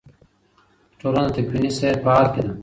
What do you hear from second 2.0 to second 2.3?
په حال